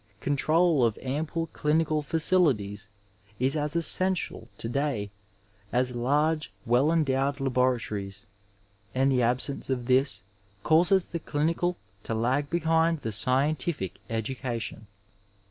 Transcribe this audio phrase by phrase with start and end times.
[0.19, 2.87] Control of ample dinical facilities
[3.39, 5.11] is as essential to day
[5.71, 8.25] as large, well endowed laboratories,
[8.95, 10.23] and the absence of this
[10.63, 14.87] causes the clinical to lag behind the scientific edu cation.